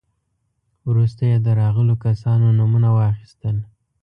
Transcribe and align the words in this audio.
وروسته 0.89 1.21
يې 1.29 1.37
د 1.45 1.47
راغلو 1.61 1.95
کسانو 2.05 2.45
نومونه 2.57 2.89
واخيستل. 2.97 3.57